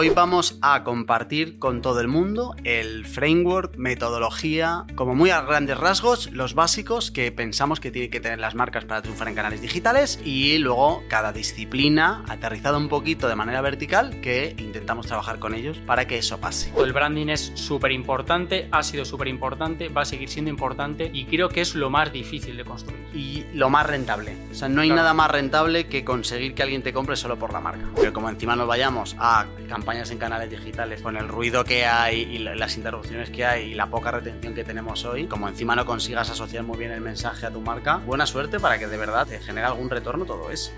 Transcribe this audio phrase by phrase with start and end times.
[0.00, 5.76] hoy vamos a compartir con todo el mundo el framework, metodología, como muy a grandes
[5.76, 9.60] rasgos, los básicos que pensamos que tienen que tener las marcas para triunfar en canales
[9.60, 15.54] digitales y luego cada disciplina aterrizada un poquito de manera vertical que intentamos trabajar con
[15.54, 16.72] ellos para que eso pase.
[16.82, 21.26] El branding es súper importante, ha sido súper importante, va a seguir siendo importante y
[21.26, 22.98] creo que es lo más difícil de construir.
[23.12, 24.34] Y lo más rentable.
[24.50, 25.02] O sea, no hay Claro.
[25.02, 27.84] nada más rentable que conseguir que alguien te compre solo por la marca.
[27.96, 32.20] Pero como encima nos vayamos a campañas en canales digitales con el ruido que hay
[32.22, 35.74] y la- las interrupciones que hay y la poca retención que tenemos hoy, como encima
[35.74, 38.96] no consigas asociar muy bien el mensaje a tu marca, buena suerte para que de
[38.96, 40.70] verdad te genere algún retorno todo eso.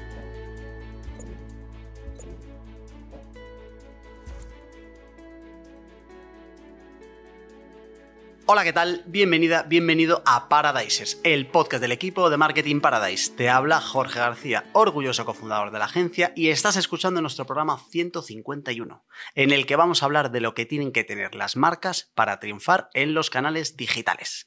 [8.45, 9.05] Hola, ¿qué tal?
[9.07, 13.31] Bienvenida, bienvenido a Paradisers, el podcast del equipo de Marketing Paradise.
[13.31, 19.07] Te habla Jorge García, orgulloso cofundador de la agencia, y estás escuchando nuestro programa 151,
[19.37, 22.41] en el que vamos a hablar de lo que tienen que tener las marcas para
[22.41, 24.47] triunfar en los canales digitales.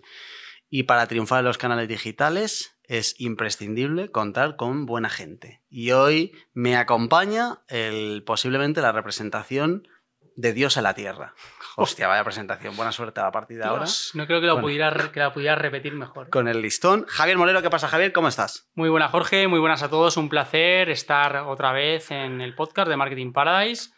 [0.69, 5.63] Y para triunfar en los canales digitales es imprescindible contar con buena gente.
[5.69, 9.87] Y hoy me acompaña el, posiblemente la representación
[10.35, 11.33] de Dios en la Tierra.
[11.77, 12.75] Hostia, vaya presentación.
[12.75, 13.85] Buena suerte a partir de ahora.
[14.13, 14.65] No creo que, lo Bueno.
[14.67, 16.29] pudiera, re- que la pudiera repetir mejor.
[16.29, 17.05] Con el listón.
[17.07, 18.13] Javier Moreno, ¿qué pasa, Javier?
[18.13, 18.69] ¿Cómo estás?
[18.75, 20.15] Muy buenas, Jorge, muy buenas a todos.
[20.17, 23.91] Un placer estar otra vez en el podcast de Marketing Paradise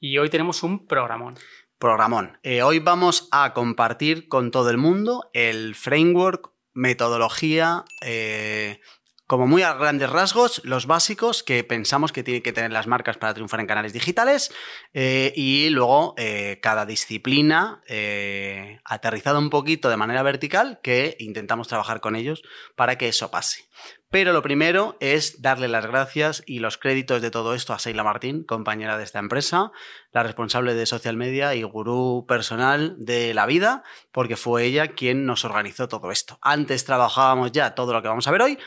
[0.00, 1.34] y hoy tenemos un programón.
[1.78, 2.38] Programón.
[2.42, 8.80] Eh, hoy vamos a compartir con todo el mundo el framework, metodología, eh,
[9.28, 13.18] como muy a grandes rasgos, los básicos que pensamos que tienen que tener las marcas
[13.18, 14.50] para triunfar en canales digitales
[14.94, 21.68] eh, y luego eh, cada disciplina eh, aterrizada un poquito de manera vertical que intentamos
[21.68, 22.42] trabajar con ellos
[22.74, 23.68] para que eso pase.
[24.10, 28.02] Pero lo primero es darle las gracias y los créditos de todo esto a Seila
[28.02, 29.72] Martín, compañera de esta empresa,
[30.10, 35.26] la responsable de social media y gurú personal de la vida, porque fue ella quien
[35.26, 36.38] nos organizó todo esto.
[36.40, 38.58] Antes trabajábamos ya todo lo que vamos a ver hoy,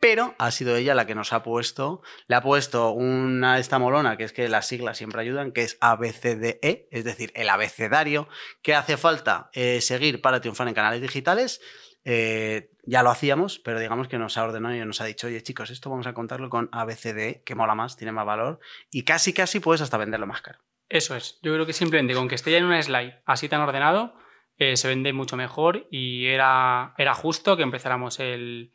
[0.00, 4.16] pero ha sido ella la que nos ha puesto, le ha puesto una esta molona,
[4.16, 8.26] que es que las siglas siempre ayudan, que es ABCDE, es decir, el abecedario
[8.62, 11.60] que hace falta eh, seguir para triunfar en canales digitales.
[12.04, 15.42] Eh, ya lo hacíamos, pero digamos que nos ha ordenado y nos ha dicho, oye
[15.42, 18.58] chicos, esto vamos a contarlo con ABCDE, que mola más, tiene más valor,
[18.90, 20.60] y casi casi puedes hasta venderlo más caro.
[20.88, 21.38] Eso es.
[21.42, 24.14] Yo creo que simplemente con que esté ya en una slide así tan ordenado,
[24.56, 28.72] eh, se vende mucho mejor y era, era justo que empezáramos el,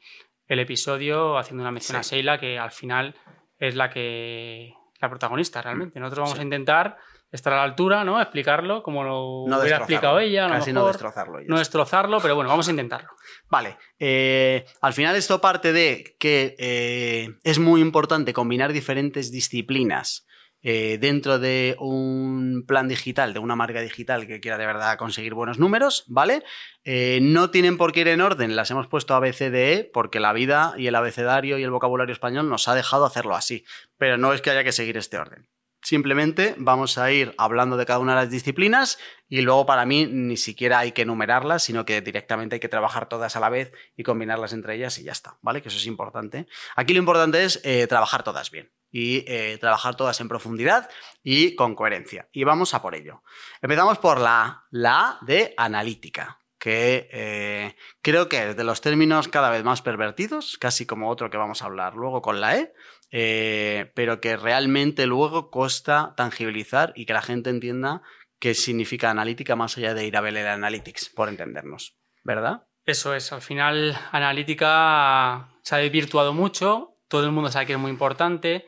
[0.47, 2.13] el episodio haciendo una mención Sí.
[2.13, 3.15] a Sheila, que al final
[3.59, 5.99] es la que la protagonista realmente.
[5.99, 6.41] Nosotros vamos Sí.
[6.41, 6.97] a intentar
[7.31, 8.21] estar a la altura, ¿no?
[8.21, 11.41] Explicarlo como lo No hubiera explicado ella, a lo Casi no destrozarlo.
[11.41, 13.09] ya no destrozarlo, pero bueno, vamos a intentarlo.
[13.49, 20.24] Vale, eh, al final esto parte de que eh, es muy importante combinar diferentes disciplinas
[20.67, 25.35] eh, dentro de un plan digital, de una marca digital que quiera de verdad conseguir
[25.35, 26.43] buenos números, ¿vale?
[26.83, 30.73] Eh, no tienen por qué ir en orden, las hemos puesto ABCDE porque la vida
[30.75, 33.63] y el abecedario y el vocabulario español nos ha dejado hacerlo así,
[33.99, 35.47] pero no es que haya que seguir este orden.
[35.83, 38.97] Simplemente vamos a ir hablando de cada una de las disciplinas
[39.29, 43.07] y luego para mí ni siquiera hay que enumerarlas, sino que directamente hay que trabajar
[43.07, 45.61] todas a la vez y combinarlas entre ellas y ya está, ¿vale?
[45.61, 46.47] Que eso es importante.
[46.75, 50.89] Aquí lo importante es eh, trabajar todas bien y eh, trabajar todas en profundidad
[51.21, 52.29] y con coherencia.
[52.31, 53.23] Y vamos a por ello.
[53.61, 58.79] Empezamos por la A, la A de analítica que eh, creo que es de los
[58.79, 62.55] términos cada vez más pervertidos, casi como otro que vamos a hablar luego con la
[62.55, 62.73] E,
[63.11, 68.01] eh, pero que realmente luego cuesta tangibilizar y que la gente entienda
[68.39, 72.63] qué significa analítica más allá de ir a ver el Analytics, por entendernos, ¿verdad?
[72.85, 77.79] Eso es, al final analítica se ha desvirtuado mucho, todo el mundo sabe que es
[77.79, 78.65] muy importante,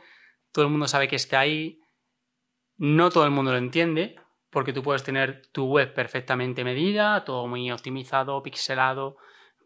[0.57, 1.81] todo el mundo sabe que está ahí,
[2.77, 4.15] no todo el mundo lo entiende,
[4.49, 9.17] porque tú puedes tener tu web perfectamente medida, todo muy optimizado, pixelado,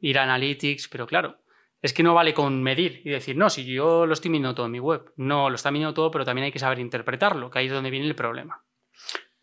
[0.02, 1.38] ir a Analytics, pero claro,
[1.82, 4.66] es que no vale con medir y decir, no, si yo lo estoy midiendo todo
[4.66, 5.14] en mi web.
[5.16, 7.90] No, lo está midiendo todo, pero también hay que saber interpretarlo, que ahí es donde
[7.90, 8.66] viene el problema.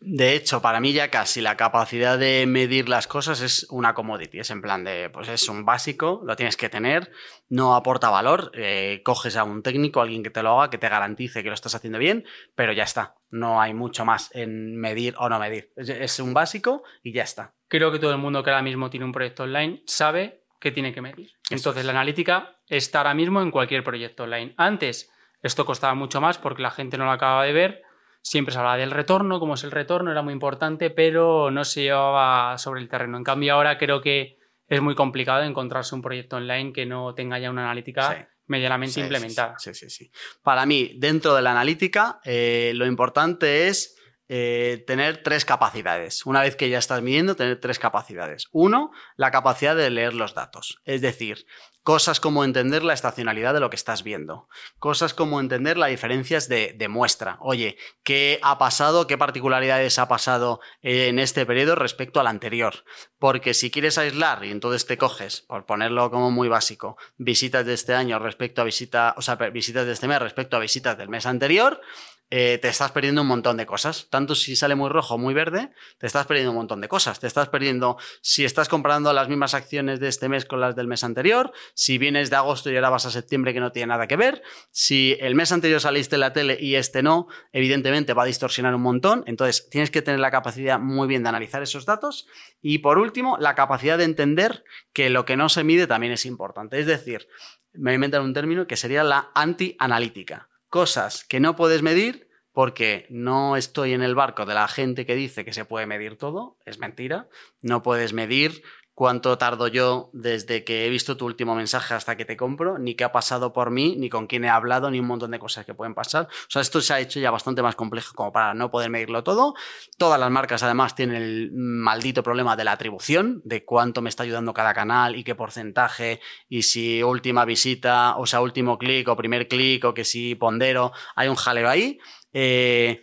[0.01, 4.39] De hecho, para mí ya casi la capacidad de medir las cosas es una commodity.
[4.39, 7.11] Es en plan de, pues es un básico, lo tienes que tener,
[7.49, 8.51] no aporta valor.
[8.53, 11.53] eh, coges a un técnico, alguien que te lo haga, que te garantice que lo
[11.55, 12.25] estás haciendo bien,
[12.55, 13.15] pero ya está.
[13.29, 15.73] No hay mucho más en medir o no medir.
[15.75, 17.53] Es, es un básico y ya está.
[17.67, 20.93] Creo que todo el mundo que ahora mismo tiene un proyecto online sabe que tiene
[20.93, 21.31] que medir.
[21.49, 21.85] Entonces, es.
[21.85, 24.53] la analítica está ahora mismo en cualquier proyecto online.
[24.57, 25.11] Antes,
[25.41, 27.81] esto costaba mucho más porque la gente no lo acababa de ver.
[28.21, 31.83] Siempre se hablaba del retorno, cómo es el retorno, era muy importante, pero no se
[31.83, 33.17] llevaba sobre el terreno.
[33.17, 34.37] En cambio, ahora creo que
[34.67, 38.25] es muy complicado encontrarse un proyecto online que no tenga ya una analítica Sí.
[38.47, 39.55] medianamente sí, implementada.
[39.57, 40.11] Sí, sí, sí.
[40.43, 43.95] Para mí, dentro de la analítica, eh, lo importante es
[44.29, 46.25] eh, tener tres capacidades.
[46.25, 48.47] Una vez que ya estás midiendo, tener tres capacidades.
[48.51, 50.79] Uno, la capacidad de leer los datos.
[50.85, 51.45] Es decir,
[51.83, 54.47] Cosas como entender la estacionalidad de lo que estás viendo.
[54.77, 57.37] Cosas como entender las diferencias de, muestra.
[57.39, 59.07] Oye, ¿qué ha pasado?
[59.07, 62.83] ¿Qué particularidades ha pasado en este periodo respecto al anterior?
[63.17, 67.73] Porque si quieres aislar y entonces te coges, por ponerlo como muy básico, visitas de
[67.73, 71.09] este año respecto a visitas, o sea, visitas de este mes respecto a visitas del
[71.09, 71.81] mes anterior,
[72.31, 74.07] eh, te estás perdiendo un montón de cosas.
[74.09, 77.19] Tanto si sale muy rojo o muy verde, te estás perdiendo un montón de cosas.
[77.19, 80.87] Te estás perdiendo si estás comparando las mismas acciones de este mes con las del
[80.87, 84.07] mes anterior, si vienes de agosto y ahora vas a septiembre que no tiene nada
[84.07, 88.23] que ver, si el mes anterior saliste en la tele y este no, evidentemente va
[88.23, 89.23] a distorsionar un montón.
[89.25, 92.27] Entonces tienes que tener la capacidad muy bien de analizar esos datos.
[92.61, 96.25] Y por último, la capacidad de entender que lo que no se mide también es
[96.25, 96.79] importante.
[96.79, 97.27] Es decir,
[97.73, 103.55] me a un término que sería la anti-analítica cosas que no puedes medir porque no
[103.55, 106.79] estoy en el barco de la gente que dice que se puede medir todo, es
[106.79, 107.29] mentira,
[107.61, 108.63] no puedes medir
[108.99, 112.95] cuánto tardo yo desde que he visto tu último mensaje hasta que te compro, ni
[112.95, 115.65] qué ha pasado por mí, ni con quién he hablado, ni un montón de cosas
[115.65, 116.23] que pueden pasar.
[116.25, 119.23] O sea, esto se ha hecho ya bastante más complejo como para no poder medirlo
[119.23, 119.53] todo.
[119.97, 124.23] Todas las marcas además tienen el maldito problema de la atribución, de cuánto me está
[124.23, 126.19] ayudando cada canal y qué porcentaje,
[126.49, 130.91] y si última visita, o sea, último clic o primer clic, o que si pondero,
[131.15, 131.99] hay un jaleo ahí.
[132.33, 132.99] Eh,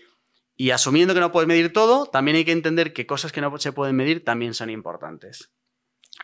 [0.56, 3.56] y asumiendo que no puedes medir todo, también hay que entender que cosas que no
[3.56, 5.56] se pueden medir también son importantes.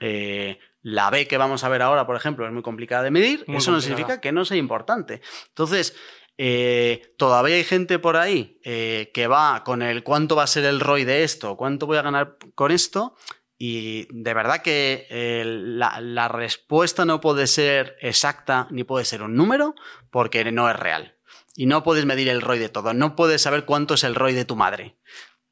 [0.00, 3.44] Eh, la B que vamos a ver ahora, por ejemplo, es muy complicada de medir,
[3.48, 5.20] eso no significa que no sea importante.
[5.48, 5.96] Entonces,
[6.38, 10.64] eh, todavía hay gente por ahí eh, que va con el cuánto va a ser
[10.64, 13.16] el ROI de esto, cuánto voy a ganar con esto,
[13.58, 15.06] y de verdad que
[15.44, 19.76] la, la, respuesta no puede ser exacta ni puede ser un número
[20.10, 21.16] porque no es real.
[21.54, 24.32] Y no puedes medir el ROI de todo, no puedes saber cuánto es el ROI
[24.32, 24.96] de tu madre.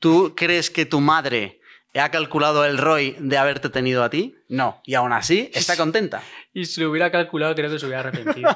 [0.00, 1.59] ¿Tú crees que tu madre
[1.94, 4.37] ¿Ha calculado el ROI de haberte tenido a ti?
[4.48, 4.81] No.
[4.84, 6.22] Y aún así está contenta.
[6.52, 8.48] y si lo hubiera calculado, creo que se hubiera arrepentido.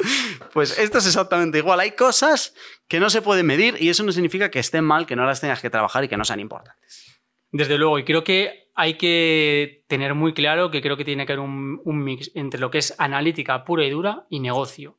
[0.52, 1.78] pues esto es exactamente igual.
[1.78, 2.54] Hay cosas
[2.88, 5.40] que no se pueden medir y eso no significa que estén mal, que no las
[5.40, 7.20] tengas que trabajar y que no sean importantes.
[7.52, 11.34] Desde luego, y creo que hay que tener muy claro que creo que tiene que
[11.34, 14.96] haber un, mix entre lo que es analítica pura y dura y negocio.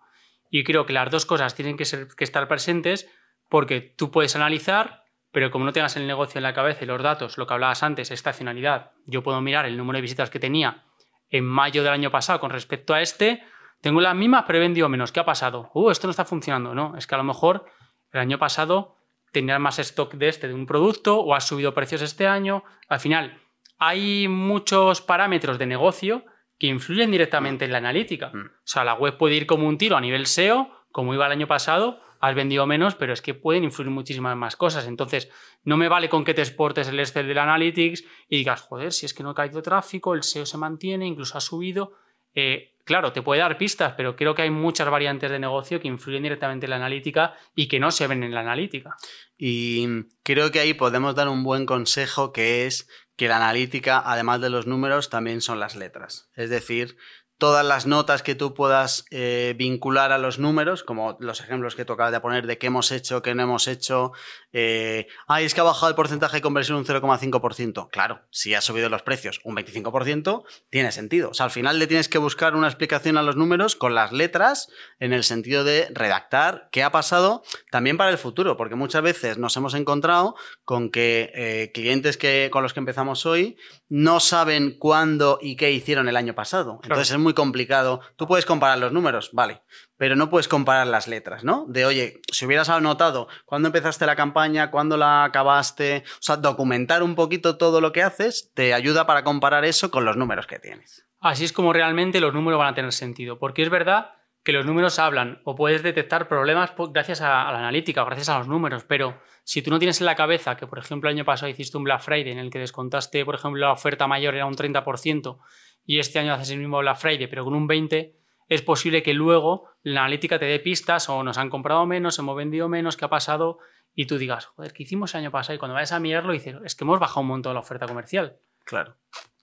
[0.50, 3.10] Y creo que las dos cosas tienen que, ser, que estar presentes
[3.50, 5.03] porque tú puedes analizar
[5.34, 7.84] pero como no tengas el negocio en la cabeza y los datos, lo que hablabas
[7.84, 10.86] antes, estacionalidad, yo puedo mirar el número de visitas que tenía
[11.30, 13.44] en mayo del año pasado con respecto a este,
[13.82, 15.12] tengo las mismas, pero he vendido menos.
[15.12, 15.72] ¿Qué ha pasado?
[15.74, 16.76] Uh, esto no está funcionando.
[16.76, 17.66] No, es que a lo mejor
[18.12, 18.96] el año pasado
[19.32, 22.64] tenías más stock de este, de un producto, o has subido precios este año.
[22.88, 23.42] Al final,
[23.80, 26.24] hay muchos parámetros de negocio
[26.60, 28.30] que influyen directamente en la analítica.
[28.32, 28.46] Mm.
[28.46, 31.32] O sea, la web puede ir como un tiro a nivel SEO, como iba el
[31.32, 34.88] año pasado, has vendido menos, pero es que pueden influir muchísimas más cosas.
[34.88, 35.30] Entonces,
[35.66, 39.06] no me vale con que te exportes el Excel del Analytics y digas, joder, si
[39.06, 41.98] es que no ha caído tráfico, el SEO se mantiene, incluso ha subido.
[42.34, 45.90] Eh, claro, te puede dar pistas, pero creo que hay muchas variantes de negocio que
[45.90, 48.96] influyen directamente en la analítica y que no se ven en la analítica.
[49.38, 49.86] Y
[50.24, 52.88] creo que ahí podemos dar un buen consejo que es
[53.18, 56.32] que la analítica, además de los números, también son las letras.
[56.38, 56.96] Es decir,
[57.44, 61.84] todas las notas que tú puedas eh, vincular a los números, como los ejemplos que
[61.84, 64.14] tocaba de poner de qué hemos hecho, qué no hemos hecho.
[64.54, 65.08] Eh,
[65.40, 67.90] es que ha bajado el porcentaje de conversión un 0,5%.
[67.92, 71.32] Claro, si ha subido los precios un 25%, tiene sentido.
[71.32, 74.14] O sea, al final le tienes que buscar una explicación a los números con las
[74.14, 74.70] letras
[75.02, 79.38] en el sentido de redactar qué ha pasado también para el futuro, porque muchas veces
[79.38, 83.58] nos hemos encontrado con que eh, clientes que, con los que empezamos hoy
[83.90, 86.80] no saben cuándo y qué hicieron el año pasado.
[86.84, 88.02] Entonces es muy complicado.
[88.16, 89.62] Tú puedes comparar los números, vale,
[89.98, 91.66] pero no puedes comparar las letras, ¿no?
[91.68, 97.04] De, oye, si hubieras anotado cuándo empezaste la campaña, cuándo la acabaste, o sea, documentar
[97.04, 100.60] un poquito todo lo que haces te ayuda para comparar eso con los números que
[100.60, 101.06] tienes.
[101.20, 104.12] Así es como realmente los números van a tener sentido, porque es verdad
[104.44, 108.40] que los números hablan o puedes detectar problemas gracias a, la analítica o gracias a
[108.40, 111.26] los números, pero si tú no tienes en la cabeza que, por ejemplo, el año
[111.26, 114.46] pasado hiciste un Black Friday en el que descontaste, por ejemplo, la oferta mayor era
[114.46, 115.40] un 30%
[115.86, 118.14] y este año haces el mismo Black Friday, pero con un 20%,
[118.50, 122.36] es posible que luego la analítica te dé pistas o nos han comprado menos, hemos
[122.36, 123.60] vendido menos, ¿qué ha pasado?
[123.96, 125.56] Y tú digas, joder, ¿qué hicimos el año pasado?
[125.56, 128.38] Y cuando vayas a mirarlo, dices, es que hemos bajado un montón la oferta comercial.
[128.66, 128.98] Claro,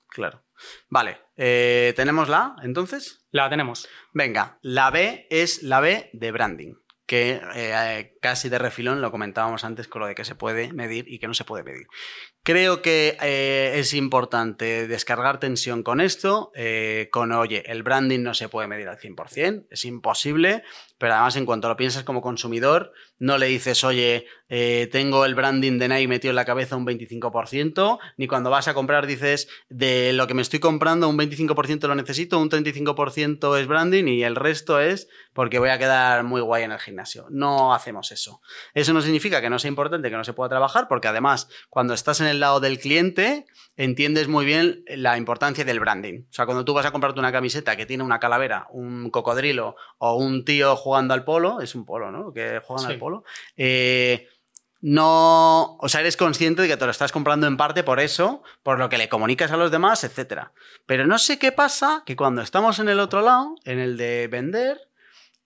[0.09, 0.43] claro.
[0.89, 3.27] Vale, eh, ¿tenemos la A entonces?
[3.31, 3.89] La tenemos.
[4.13, 6.75] Venga, la B es la B de branding
[7.11, 11.07] que eh, casi de refilón lo comentábamos antes con lo de que se puede medir
[11.09, 11.89] y que no se puede medir.
[12.43, 18.33] Creo que eh, es importante descargar tensión con esto, eh, con, oye, el branding no
[18.33, 20.63] se puede medir al 100%, es imposible,
[20.97, 25.35] pero además en cuanto lo piensas como consumidor, no le dices, oye, eh, tengo el
[25.35, 29.49] branding de Nike metido en la cabeza un 25%, ni cuando vas a comprar dices,
[29.69, 34.25] de lo que me estoy comprando, un 25% lo necesito, un 35% es branding y
[34.25, 37.27] el resto es porque voy a quedar muy guay en el gimnasio.
[37.31, 38.41] No hacemos eso.
[38.75, 41.95] Eso no significa que no sea importante, que no se pueda trabajar, porque además, cuando
[41.95, 43.47] estás en el lado del cliente,
[43.77, 46.23] entiendes muy bien la importancia del branding.
[46.23, 49.77] O sea, cuando tú vas a comprarte una camiseta que tiene una calavera, un cocodrilo
[49.99, 52.33] o un tío jugando al polo, es un polo, ¿no?
[52.33, 53.25] Que juegan al polo.
[53.57, 54.29] Eh,
[54.83, 58.43] no, o sea, eres consciente de que te lo estás comprando en parte por eso,
[58.63, 60.49] por lo que le comunicas a los demás, etc.
[60.87, 64.29] Pero no sé qué pasa que cuando estamos en el otro lado, en el de
[64.29, 64.89] vender,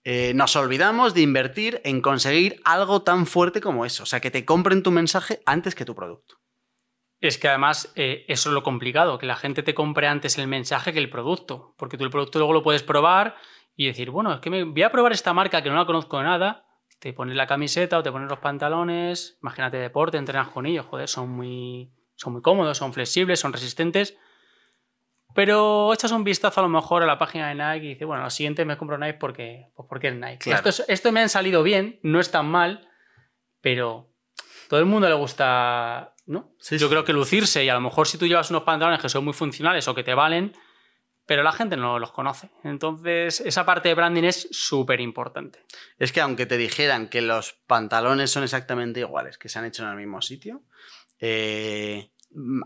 [0.05, 4.03] eh, nos olvidamos de invertir en conseguir algo tan fuerte como eso.
[4.03, 6.37] O sea, que te compren tu mensaje antes que tu producto.
[7.27, 10.47] Es que además eh, eso es lo complicado, que la gente te compre antes el
[10.47, 13.35] mensaje que el producto, porque tú el producto luego lo puedes probar
[13.75, 16.17] y decir, bueno, es que me voy a probar esta marca que no la conozco
[16.17, 16.65] de nada,
[16.99, 21.09] te pones la camiseta o te pones los pantalones, imagínate deporte, entrenas con ellos, joder,
[21.09, 24.17] son muy, son muy cómodos, son flexibles, son resistentes,
[25.33, 28.23] pero echas un vistazo a lo mejor a la página de Nike y dices, bueno,
[28.23, 30.51] lo siguiente me compro Nike porque, pues porque es Nike.
[30.51, 32.87] Esto, esto me han salido bien, no es tan mal,
[33.59, 34.09] pero
[34.69, 36.55] todo el mundo le gusta ¿no?
[36.59, 39.23] Yo creo que lucirse y a lo mejor si tú llevas unos pantalones que son
[39.23, 40.53] muy funcionales o que te valen,
[41.25, 42.49] pero la gente no los conoce.
[42.63, 45.65] Entonces, esa parte de branding es súper importante.
[45.97, 49.83] Es que aunque te dijeran que los pantalones son exactamente iguales, que se han hecho
[49.83, 50.63] en el mismo sitio,
[51.19, 52.11] eh,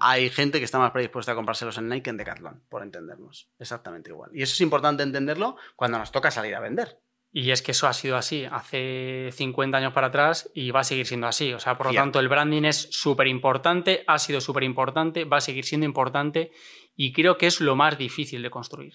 [0.01, 3.49] hay gente que está más predispuesta a comprárselos en Nike que en Decathlon, por entendernos.
[3.59, 4.31] Exactamente igual.
[4.33, 6.99] Y eso es importante entenderlo cuando nos toca salir a vender.
[7.31, 10.83] Y es que eso ha sido así hace 50 años para atrás y va a
[10.83, 11.53] seguir siendo así.
[11.53, 15.37] O sea, por lo tanto, el branding es súper importante, ha sido súper importante, va
[15.37, 16.51] a seguir siendo importante
[16.95, 18.93] y creo que es lo más difícil de construir.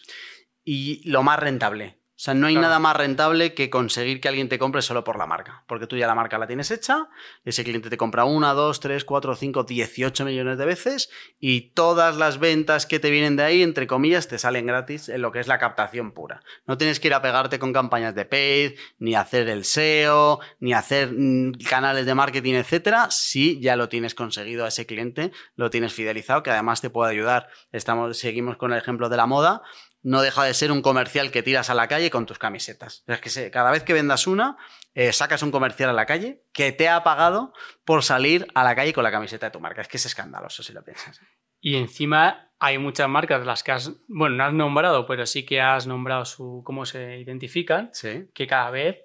[0.64, 2.03] Y lo más rentable.
[2.16, 5.18] O sea, no hay nada más rentable que conseguir que alguien te compre solo por
[5.18, 5.64] la marca.
[5.66, 7.08] Porque tú ya la marca la tienes hecha,
[7.44, 12.16] ese cliente te compra una, dos, tres, cuatro, cinco, dieciocho millones de veces y todas
[12.16, 15.40] las ventas que te vienen de ahí, entre comillas, te salen gratis en lo que
[15.40, 16.42] es la captación pura.
[16.66, 20.72] No tienes que ir a pegarte con campañas de paid, ni hacer el SEO, ni
[20.72, 25.68] hacer mm, canales de marketing, etcétera, si ya lo tienes conseguido a ese cliente, lo
[25.68, 27.48] tienes fidelizado, que además te puede ayudar.
[27.72, 29.62] Estamos, seguimos con el ejemplo de la moda
[30.04, 33.04] no deja de ser un comercial que tiras a la calle con tus camisetas.
[33.06, 34.58] Es que cada vez que vendas una,
[34.92, 38.76] eh, sacas un comercial a la calle que te ha pagado por salir a la
[38.76, 39.80] calle con la camiseta de tu marca.
[39.80, 41.20] Es que es escandaloso si lo piensas.
[41.58, 45.62] Y encima hay muchas marcas las que has, bueno, no has nombrado, pero sí que
[45.62, 47.90] has nombrado su, cómo se identifican,
[48.34, 48.98] que cada vez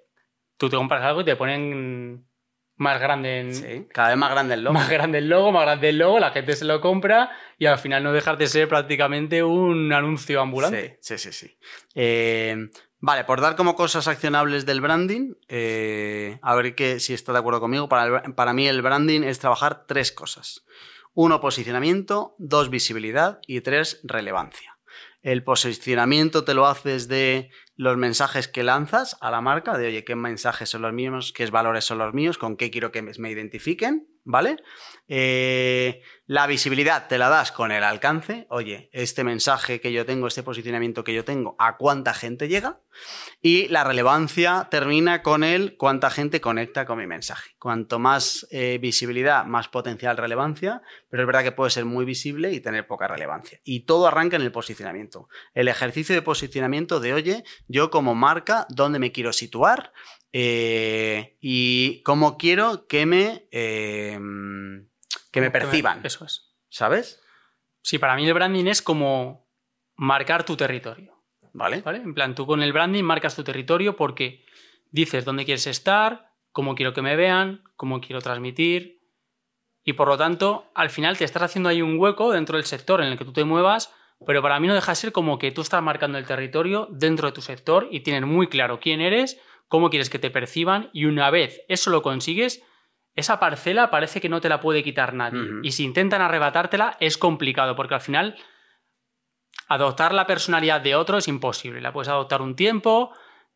[0.58, 2.28] tú te compras algo y te ponen
[2.80, 4.74] más grande en, sí, cada vez más grande el logo.
[4.80, 7.78] Más grande el logo, más grande el logo, la gente se lo compra y al
[7.78, 10.98] final no dejar de ser prácticamente un anuncio ambulante.
[11.00, 11.56] Sí, sí, sí.
[11.94, 17.32] Eh, vale, por dar como cosas accionables del branding, eh, a ver que, si está
[17.34, 20.64] de acuerdo conmigo, para, para mí el branding es trabajar tres cosas.
[21.12, 24.69] Uno, posicionamiento, dos, visibilidad y tres, relevancia.
[25.22, 30.04] El posicionamiento te lo haces de los mensajes que lanzas a la marca, de oye,
[30.04, 33.30] qué mensajes son los míos, qué valores son los míos, con qué quiero que me
[33.30, 34.56] identifiquen, ¿vale?
[35.08, 40.28] Eh, la visibilidad te la das con el alcance, oye, este mensaje que yo tengo,
[40.28, 42.80] este posicionamiento que yo tengo, ¿a cuánta gente llega?
[43.42, 47.50] Y la relevancia termina con el cuánta gente conecta con mi mensaje.
[47.58, 52.52] Cuanto más eh, visibilidad, más potencial relevancia, pero es verdad que puede ser muy visible
[52.52, 53.58] y tener poca relevancia.
[53.64, 55.28] Y todo arranca en el posicionamiento.
[55.54, 59.92] El ejercicio de posicionamiento de, oye, yo como marca, ¿dónde me quiero situar?
[60.32, 64.88] Eh, y cómo quiero que me, em,
[65.32, 66.00] que me perciban.
[66.04, 66.54] Eso es.
[66.68, 67.20] ¿Sabes?
[67.82, 69.48] Sí, para mí el branding es como
[69.96, 71.16] marcar tu territorio.
[71.52, 71.80] ¿Vale?
[71.80, 71.98] ¿Vale?
[71.98, 74.44] En plan, tú con el branding marcas tu territorio porque
[74.90, 79.00] dices dónde quieres estar, cómo quiero que me vean, cómo quiero transmitir.
[79.82, 83.00] Y por lo tanto, al final te estás haciendo ahí un hueco dentro del sector
[83.00, 83.92] en el que tú te muevas,
[84.26, 87.26] pero para mí no deja de ser como que tú estás marcando el territorio dentro
[87.26, 91.04] de tu sector y tienes muy claro quién eres cómo quieres que te perciban y
[91.04, 92.62] una vez eso lo consigues,
[93.14, 95.48] esa parcela parece que no te la puede quitar nadie.
[95.62, 98.36] Y si intentan arrebatártela es complicado porque al final
[99.68, 101.80] adoptar la personalidad de otro es imposible.
[101.80, 103.12] La puedes adoptar un tiempo,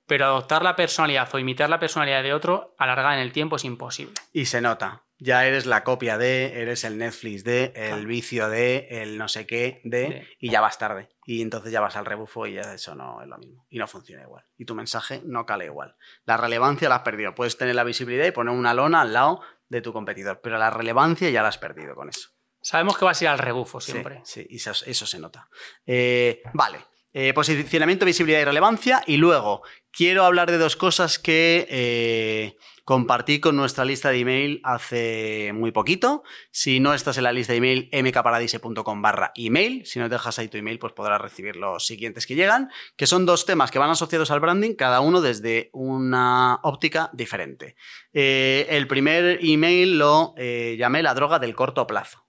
[0.06, 3.64] pero adoptar la personalidad o imitar la personalidad de otro alargada en el tiempo es
[3.64, 4.14] imposible.
[4.32, 8.88] Y se nota ya eres la copia de, eres el Netflix de, el vicio de,
[8.90, 11.08] el no sé qué de, y ya vas tarde.
[11.25, 13.66] Y entonces ya vas al rebufo y ya eso no es lo mismo.
[13.70, 14.44] Y no funciona igual.
[14.58, 15.96] Y tu mensaje no cale igual.
[16.25, 17.34] La relevancia la has perdido.
[17.34, 20.70] Puedes tener la visibilidad y poner una lona al lado de tu competidor, pero la
[20.70, 22.30] relevancia ya la has perdido con eso.
[22.61, 24.20] Sabemos que vas a ir al rebufo siempre.
[24.25, 25.49] Sí, y eso, se nota.
[25.87, 26.78] Eh, vale.
[27.16, 29.04] Eh, posicionamiento, visibilidad y relevancia.
[29.06, 34.61] Y luego quiero hablar de dos cosas que eh, compartí con nuestra lista de email
[34.64, 36.25] hace muy poquito.
[36.50, 39.87] Si no estás en la lista de email, mkparadise.com barra email.
[39.87, 43.26] Si no dejas ahí tu email, pues podrás recibir los siguientes que llegan, que son
[43.26, 47.76] dos temas que van asociados al branding, cada uno desde una óptica diferente.
[48.12, 52.25] Eh, el primer email lo llamé la droga del corto plazo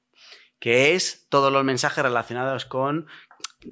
[0.59, 3.07] que es todos los mensajes relacionados con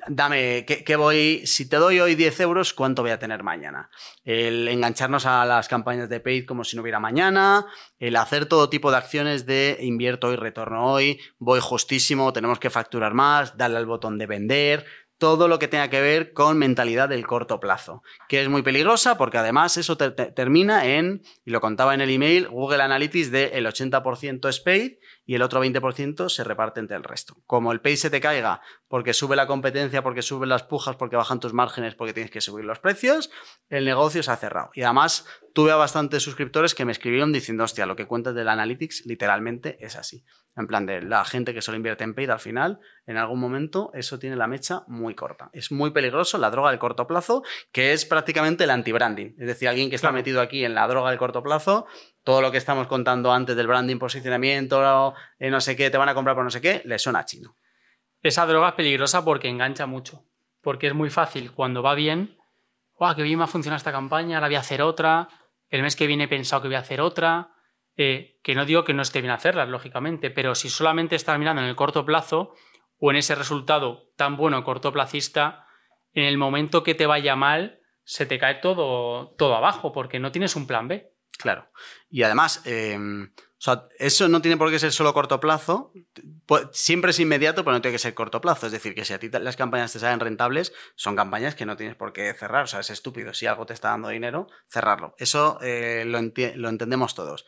[0.07, 1.45] dame, ¿qué, voy?
[1.45, 3.89] Si te doy hoy 10 euros, ¿cuánto voy a tener mañana?
[4.23, 7.65] El engancharnos a las campañas de paid como si no hubiera mañana,
[7.99, 12.69] el hacer todo tipo de acciones de invierto hoy, retorno hoy, voy justísimo, tenemos que
[12.69, 14.85] facturar más, darle al botón de vender,
[15.17, 19.17] todo lo que tenga que ver con mentalidad del corto plazo, que es muy peligrosa
[19.17, 23.65] porque además eso termina en, y lo contaba en el email, Google Analytics de el
[23.65, 24.93] 80% es paid
[25.25, 27.35] y el otro 20% se reparte entre el resto.
[27.45, 31.15] Como el paid se te caiga porque sube la competencia, porque suben las pujas, porque
[31.15, 33.31] bajan tus márgenes, porque tienes que subir los precios,
[33.69, 34.71] el negocio se ha cerrado.
[34.73, 38.49] Y además tuve a bastantes suscriptores que me escribieron diciendo, hostia, lo que cuentas del
[38.49, 40.25] Analytics literalmente es así.
[40.55, 43.89] En plan de la gente que solo invierte en paid al final, en algún momento
[43.95, 45.49] eso tiene la mecha muy corta.
[45.51, 49.35] Es muy peligroso la droga del corto plazo, que es prácticamente el anti-branding.
[49.39, 51.87] Es decir, alguien que está metido aquí en la droga del corto plazo,
[52.23, 56.09] todo lo que estamos contando antes del branding, posicionamiento, eh, no sé qué, te van
[56.09, 57.55] a comprar por no sé qué, le suena chino.
[58.21, 60.23] Esa droga es peligrosa porque engancha mucho.
[60.61, 62.37] Porque es muy fácil cuando va bien,
[62.95, 64.37] ¡guau, qué bien me ha funcionado esta campaña!
[64.37, 65.27] Ahora voy a hacer otra.
[65.69, 67.53] El mes que viene he pensado que voy a hacer otra
[67.95, 71.61] eh, que no digo que no esté bien hacerlas, lógicamente, pero si solamente estás mirando
[71.61, 72.55] en el corto plazo
[72.97, 75.67] o en ese resultado tan bueno cortoplacista,
[76.13, 80.31] en el momento que te vaya mal, se te cae todo, todo abajo porque no
[80.31, 81.12] tienes un plan B.
[81.37, 81.69] Claro.
[82.09, 83.31] Y además, em,
[83.97, 85.93] eso no tiene por qué ser solo corto plazo.
[86.71, 88.65] Siempre es inmediato, pero no tiene que ser corto plazo.
[88.65, 91.77] Es decir, que si a ti las campañas te salen rentables, son campañas que no
[91.77, 92.65] tienes por qué cerrar.
[92.65, 93.33] O sea, es estúpido.
[93.33, 95.15] Si algo te está dando dinero, cerrarlo.
[95.17, 97.45] Eso eh, lo, lo entendemos todos.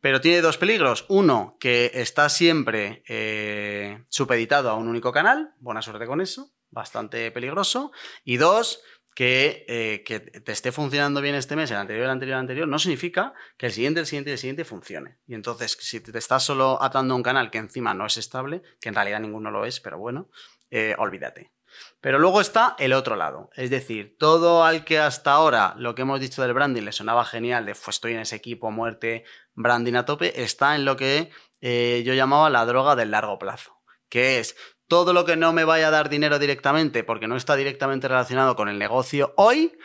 [0.00, 1.06] Pero tiene dos peligros.
[1.08, 5.54] Uno, que está siempre eh, supeditado a un único canal.
[5.60, 6.52] Buena suerte con eso.
[6.68, 7.92] Bastante peligroso.
[8.24, 8.82] Y dos,
[9.14, 12.68] que, eh, que, te esté funcionando bien este mes, el anterior, el anterior, el anterior,
[12.68, 15.18] no significa que el siguiente, el siguiente el siguiente funcione.
[15.26, 18.62] Y entonces, si te estás solo atando a un canal que encima no es estable,
[18.80, 20.28] que en realidad ninguno lo es, pero bueno,
[20.70, 21.52] eh, olvídate.
[22.00, 23.50] Pero luego está el otro lado.
[23.54, 27.24] Es decir, todo al que hasta ahora lo que hemos dicho del branding le sonaba
[27.24, 29.24] genial, de pues estoy en ese equipo, muerte,
[29.54, 33.80] branding a tope, está en lo que eh, yo llamaba la droga del largo plazo.
[34.08, 34.56] Que es
[34.94, 38.54] todo lo que no me vaya a dar dinero directamente, porque no está directamente relacionado
[38.54, 39.76] con el negocio hoy,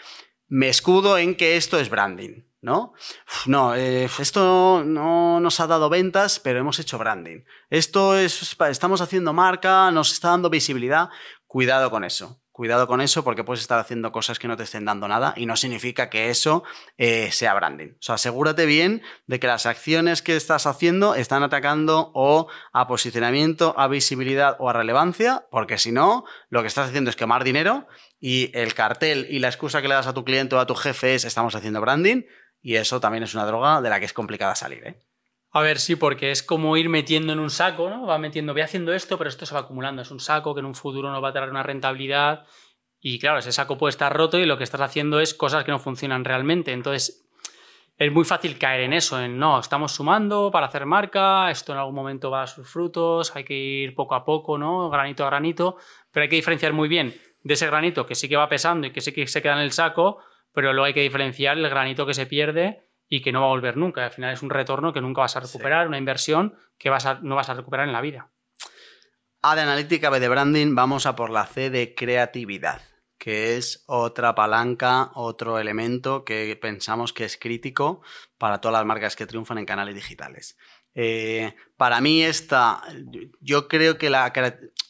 [0.48, 2.44] me escudo en que esto es branding.
[2.62, 2.94] ¿no?
[3.48, 7.40] no, eh, esto no nos ha dado ventas, pero hemos hecho branding.
[7.72, 11.10] Esto es, estamos haciendo marca, nos está dando visibilidad.
[11.48, 12.40] Cuidado con eso.
[12.60, 15.46] Cuidado con eso porque puedes estar haciendo cosas que no te estén dando nada y
[15.46, 16.66] no significa que eso
[16.98, 17.92] eh, sea branding.
[17.92, 22.86] O sea, asegúrate bien de que las acciones que estás haciendo están atacando o a
[22.86, 27.46] posicionamiento, a visibilidad o a relevancia, porque si no, lo que estás haciendo es quemar
[27.46, 27.88] dinero
[28.20, 30.76] y el cartel y la excusa que le das a tu cliente o a tu
[30.76, 32.24] jefe es estamos haciendo branding
[32.62, 35.09] y eso también es una droga de la que es complicada salir, ¿eh?
[35.52, 38.06] A ver, sí, porque es como ir metiendo en un saco, ¿no?
[38.06, 40.02] Va metiendo, voy haciendo esto, pero esto se va acumulando.
[40.02, 42.46] Es un saco que en un futuro no va a traer una rentabilidad.
[43.00, 45.72] Y claro, ese saco puede estar roto y lo que estás haciendo es cosas que
[45.72, 46.72] no funcionan realmente.
[46.72, 47.28] Entonces,
[47.98, 51.80] es muy fácil caer en eso, en no, estamos sumando para hacer marca, esto en
[51.80, 54.90] algún momento va a sus frutos, hay que ir poco a poco, ¿no?
[54.90, 55.78] Granito a granito,
[56.12, 58.92] pero hay que diferenciar muy bien de ese granito que sí que va pesando y
[58.92, 60.20] que sí que se queda en el saco
[60.54, 63.50] pero luego hay que diferenciar el granito que se pierde y que no va a
[63.50, 64.06] volver nunca.
[64.06, 67.36] Al final es un retorno que nunca vas a recuperar, una inversión que vas no
[67.36, 68.30] vas a recuperar en la vida.
[69.42, 72.82] A de analítica, B de branding, vamos a por la C de creatividad,
[73.18, 78.02] que es otra palanca, otro elemento que pensamos que es crítico
[78.38, 80.58] para todas las marcas que triunfan en canales digitales.
[80.94, 82.84] Eh, para mí esta,
[83.40, 84.34] yo creo que la,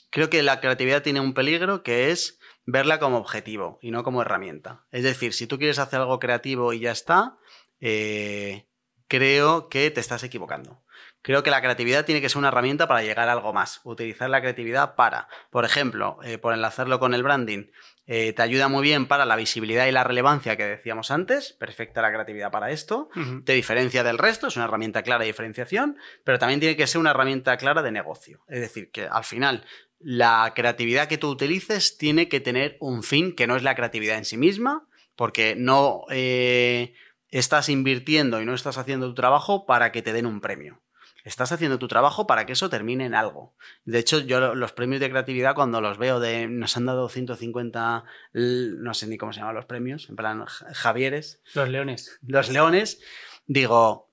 [0.10, 4.21] creo que la creatividad tiene un peligro que es verla como objetivo y no como
[4.21, 4.86] herramienta.
[4.91, 7.38] Es decir, si tú quieres hacer algo creativo y ya está,
[7.79, 8.65] eh,
[9.07, 10.83] creo que te estás equivocando.
[11.21, 13.81] Creo que la creatividad tiene que ser una herramienta para llegar a algo más.
[13.83, 17.65] Utilizar la creatividad para, por ejemplo, eh, por enlazarlo con el branding,
[18.07, 21.53] eh, te ayuda muy bien para la visibilidad y la relevancia que decíamos antes.
[21.53, 23.09] Perfecta la creatividad para esto.
[23.43, 27.01] Te diferencia del resto, es una herramienta clara de diferenciación, pero también tiene que ser
[27.01, 28.41] una herramienta clara de negocio.
[28.47, 29.65] Es decir, que al final
[29.99, 34.17] la creatividad que tú utilices tiene que tener un fin que no es la creatividad
[34.17, 36.93] en sí misma, porque no eh,
[37.31, 40.81] estás invirtiendo y no estás haciendo tu trabajo para que te den un premio.
[41.23, 43.53] estás haciendo tu trabajo para que eso termine en algo.
[43.85, 46.47] De hecho, yo los premios de creatividad, cuando los veo de.
[46.47, 48.03] Nos han dado 150.
[48.33, 51.41] No sé ni cómo se llaman los premios, en plan Javieres.
[51.53, 52.19] Los leones.
[52.25, 53.01] Los leones.
[53.45, 54.09] Digo,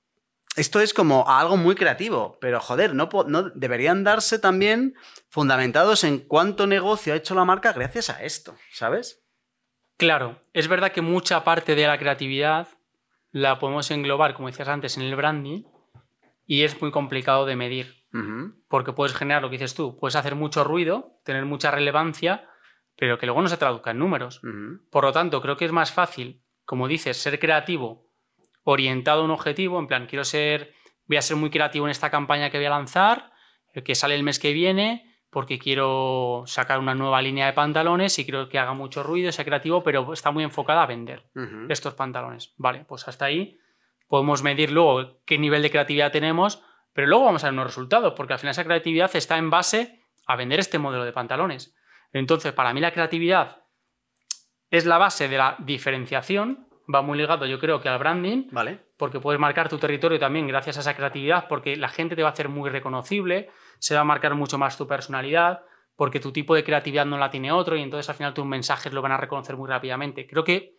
[0.57, 4.95] esto es como algo muy creativo, pero joder, no, no, deberían darse también
[5.29, 9.23] fundamentados en cuánto negocio ha hecho la marca gracias a esto, ¿sabes?
[9.99, 12.69] Claro, es verdad que mucha parte de la creatividad
[13.37, 15.65] la podemos englobar, como decías antes, en el branding
[16.47, 18.07] y es muy complicado de medir.
[18.71, 22.49] Porque puedes generar lo que dices tú, puedes hacer mucho ruido, tener mucha relevancia,
[22.97, 24.41] pero que luego no se traduzca en números.
[24.91, 28.11] Por lo tanto, creo que es más fácil, como dices, ser creativo
[28.65, 30.73] orientado a un objetivo, en plan, quiero ser,
[31.05, 33.33] voy a ser muy creativo en esta campaña que voy a lanzar,
[33.75, 38.19] el que sale el mes que viene, porque quiero sacar una nueva línea de pantalones
[38.19, 41.25] y quiero que haga mucho ruido, sea creativo, pero está muy enfocada a vender
[41.69, 42.55] estos pantalones.
[42.57, 43.59] Vale, pues hasta ahí
[44.09, 46.63] podemos medir luego qué nivel de creatividad tenemos,
[46.93, 50.03] pero luego vamos a ver unos resultados, porque al final esa creatividad está en base
[50.27, 51.77] a vender este modelo de pantalones.
[52.13, 53.65] Entonces, para mí la creatividad
[54.71, 58.86] es la base de la diferenciación, va muy ligado yo creo que al branding, vale.
[58.97, 62.31] Porque puedes marcar tu territorio también gracias a esa creatividad, porque la gente te va
[62.31, 65.63] a hacer muy reconocible, se va a marcar mucho más tu personalidad,
[65.97, 68.93] porque tu tipo de creatividad no la tiene otro y entonces al final tus mensajes
[68.93, 70.27] lo van a reconocer muy rápidamente.
[70.27, 70.79] Creo que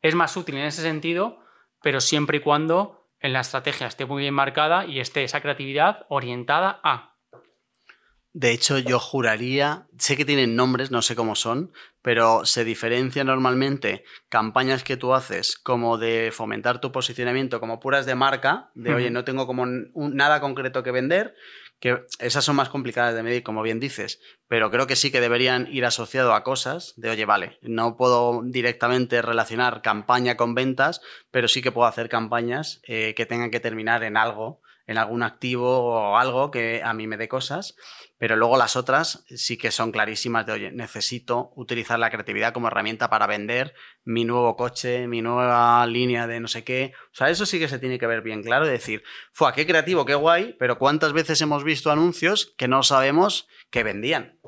[0.00, 1.38] es más útil en ese sentido,
[1.82, 6.06] pero siempre y cuando en la estrategia esté muy bien marcada y esté esa creatividad
[6.08, 7.11] orientada a.
[8.34, 13.24] De hecho, yo juraría, sé que tienen nombres, no sé cómo son, pero se diferencia
[13.24, 18.94] normalmente campañas que tú haces como de fomentar tu posicionamiento como puras de marca, de
[18.94, 21.34] oye, no tengo como nada concreto que vender,
[21.78, 25.20] que esas son más complicadas de medir, como bien dices, pero creo que sí que
[25.20, 31.02] deberían ir asociado a cosas de, oye, vale, no puedo directamente relacionar campaña con ventas,
[31.30, 34.62] pero sí que puedo hacer campañas eh, que tengan que terminar en algo
[34.92, 37.74] en algún activo o algo que a mí me dé cosas,
[38.18, 42.68] pero luego las otras sí que son clarísimas de, oye, necesito utilizar la creatividad como
[42.68, 43.74] herramienta para vender
[44.04, 46.92] mi nuevo coche, mi nueva línea de no sé qué.
[47.06, 49.02] O sea, eso sí que se tiene que ver bien claro, de decir,
[49.32, 53.82] fue qué creativo, qué guay, pero ¿cuántas veces hemos visto anuncios que no sabemos que
[53.82, 54.38] vendían?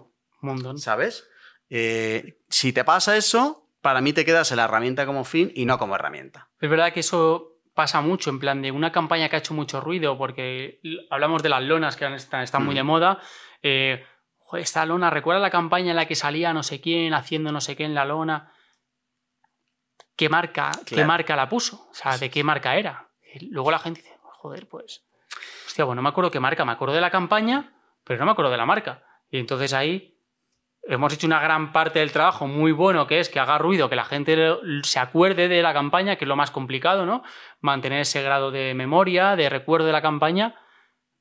[0.40, 0.78] Montón.
[0.78, 1.26] ¿Sabes?
[1.70, 5.64] Eh, si te pasa eso, para mí te quedas en la herramienta como fin y
[5.64, 6.50] no como herramienta.
[6.60, 9.80] Es verdad que eso pasa mucho, en plan de una campaña que ha hecho mucho
[9.80, 13.20] ruido, porque hablamos de las lonas que están, muy de moda.
[13.62, 14.04] Eh,
[14.52, 17.74] esta lona, ¿recuerda la campaña en la que salía no sé quién haciendo no sé
[17.74, 18.52] qué en la lona?
[20.16, 21.88] ¿Qué marca, ¿qué marca la puso?
[21.90, 23.10] O sea, ¿de qué marca era?
[23.50, 25.04] luego la gente dice, joder, pues.
[25.66, 28.32] Hostia, bueno, no me acuerdo qué marca, me acuerdo de la campaña, pero no me
[28.32, 29.02] acuerdo de la marca.
[29.28, 30.13] Y entonces ahí
[30.86, 33.96] hemos hecho una gran parte del trabajo muy bueno, que es que haga ruido, que
[33.96, 34.36] la gente
[34.82, 37.22] se acuerde de la campaña, que es lo más complicado, ¿no?
[37.60, 40.56] Mantener ese grado de memoria, de recuerdo de la campaña.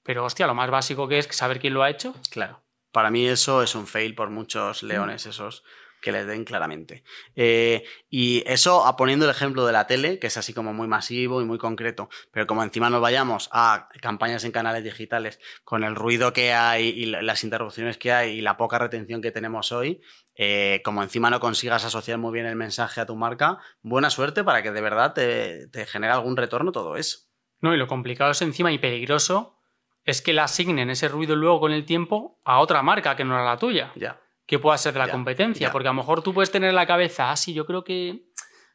[0.04, 2.14] Pero, hostia, lo más básico que es saber quién lo ha hecho.
[2.30, 2.62] Claro.
[2.92, 5.64] Para mí eso es un fail por muchos leones, esos
[6.04, 7.04] que les den claramente.
[7.36, 11.42] Eh, y eso poniendo el ejemplo de la tele, que es así como muy masivo
[11.42, 15.96] y muy concreto, pero como encima nos vayamos a campañas en canales digitales, con el
[15.96, 20.02] ruido que hay y las interrupciones que hay y la poca retención que tenemos hoy,
[20.36, 24.44] eh, como encima no consigas asociar muy bien el mensaje a tu marca, buena suerte
[24.44, 27.20] para que de verdad te, te genere algún retorno todo eso.
[27.62, 29.58] No, y lo complicado es encima y peligroso
[30.04, 33.36] es que le asignen ese ruido luego con el tiempo a otra marca que no
[33.36, 33.94] era la tuya.
[33.96, 34.20] Ya
[34.54, 36.86] que pueda ser de la competencia, porque a lo mejor tú puedes tener en la
[36.86, 38.30] cabeza, ah, sí, yo creo que,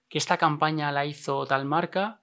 [0.08, 2.20] que esta campaña la hizo tal marca,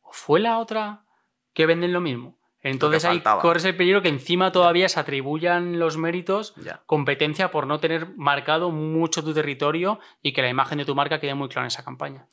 [0.00, 1.04] o fue la otra
[1.52, 2.39] que venden lo mismo.
[2.62, 7.80] Entonces ahí corres el peligro que encima todavía se atribuyan los méritos, competencia por no
[7.80, 11.64] tener marcado mucho tu territorio y que la imagen de tu marca quede muy clara
[11.64, 12.26] en esa campaña.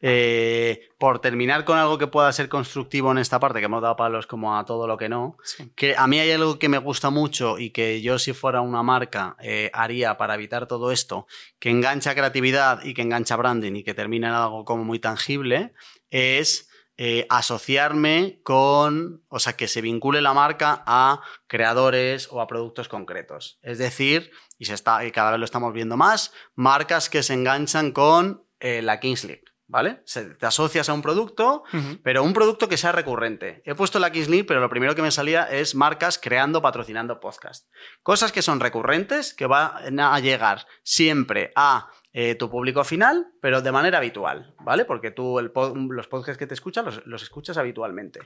[0.00, 3.96] Eh, por terminar con algo que pueda ser constructivo en esta parte, que hemos dado
[3.96, 5.36] palos como a todo lo que no,
[5.74, 8.82] que a mí hay algo que me gusta mucho y que yo si fuera una
[8.82, 11.26] marca eh, haría para evitar todo esto,
[11.58, 15.74] que engancha creatividad y que engancha branding y que termina en algo como muy tangible,
[16.10, 22.46] es eh, asociarme con, o sea, que se vincule la marca a creadores o a
[22.46, 23.58] productos concretos.
[23.62, 27.34] Es decir, y, se está, y cada vez lo estamos viendo más, marcas que se
[27.34, 29.44] enganchan con eh, la Kings League.
[29.66, 30.04] ¿Vale?
[30.38, 31.64] te asocias a un producto,
[32.02, 33.62] pero un producto que sea recurrente.
[33.64, 37.18] He puesto la Kings League, pero lo primero que me salía es marcas creando, patrocinando
[37.18, 37.66] podcast.
[38.02, 43.60] Cosas que son recurrentes, que van a llegar siempre a eh, tu público final, pero
[43.60, 44.84] de manera habitual, ¿vale?
[44.84, 48.20] Porque tú los podcasts que te escuchas los, escuchas habitualmente.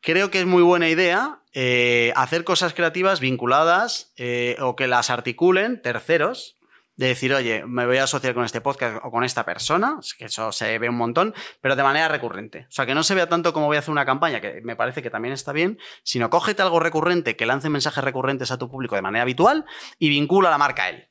[0.00, 5.10] Creo que es muy buena idea eh, hacer cosas creativas vinculadas eh, o que las
[5.10, 6.56] articulen terceros
[6.96, 10.24] de decir, oye, me voy a asociar con este podcast o con esta persona, que
[10.24, 12.66] eso se ve un montón, pero de manera recurrente.
[12.68, 14.74] O sea, que no se vea tanto como voy a hacer una campaña, que me
[14.74, 18.68] parece que también está bien, sino cógete algo recurrente, que lance mensajes recurrentes a tu
[18.68, 19.64] público de manera habitual
[20.00, 21.08] y vincula la marca a él.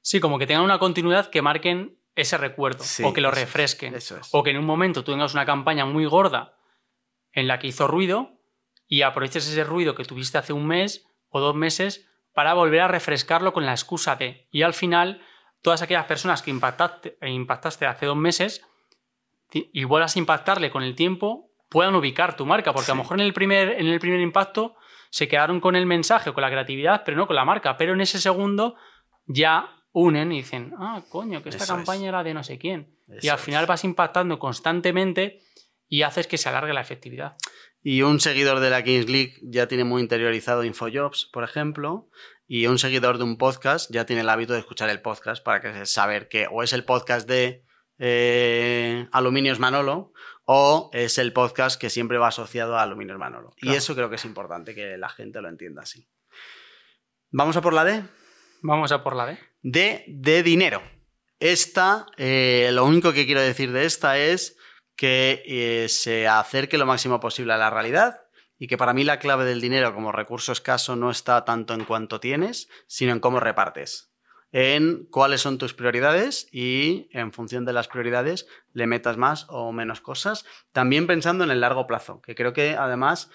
[0.00, 3.94] Sí, como que tengan una continuidad que marquen ese recuerdo o que lo refresquen.
[4.32, 6.56] O que en un momento tú tengas una campaña muy gorda
[7.32, 8.40] en la que hizo ruido
[8.88, 12.88] y aproveches ese ruido que tuviste hace un mes o dos meses para volver a
[12.88, 14.48] refrescarlo con la excusa de.
[14.50, 15.22] Y al final,
[15.62, 18.64] todas aquellas personas que impactaste, impactaste hace dos meses
[19.52, 22.72] y vuelvas a impactarle con el tiempo, puedan ubicar tu marca.
[22.72, 24.76] Porque a lo mejor en el, primer, en el primer impacto
[25.10, 27.76] se quedaron con el mensaje o con la creatividad, pero no con la marca.
[27.76, 28.76] Pero en ese segundo
[29.26, 32.96] ya unen y dicen, ah, coño, que esta campaña era de no sé quién.
[33.20, 35.40] y al final vas impactando constantemente
[35.88, 37.36] y haces que se alargue la efectividad.
[37.82, 42.10] Y un seguidor de la Kings League ya tiene muy interiorizado InfoJobs, por ejemplo,
[42.46, 45.60] y un seguidor de un podcast ya tiene el hábito de escuchar el podcast para
[45.60, 47.64] que saber que o es el podcast de
[47.98, 50.12] eh, Aluminios Manolo
[50.44, 53.54] o es el podcast que siempre va asociado a Aluminios Manolo.
[53.58, 56.08] Y eso creo que es importante que la gente lo entienda así.
[57.30, 58.02] ¿Vamos a por la D?
[58.62, 59.38] Vamos a por la D.
[59.62, 60.82] De dinero.
[61.40, 64.56] Esta, eh, lo único que quiero decir de esta es
[64.96, 68.20] que eh, se acerque lo máximo posible a la realidad
[68.58, 71.84] y que para mí la clave del dinero como recurso escaso no está tanto en
[71.84, 74.12] cuánto tienes, sino en cómo repartes,
[74.50, 79.70] en cuáles son tus prioridades y en función de las prioridades le metas más o
[79.70, 83.30] menos cosas, también pensando en el largo plazo, que creo que además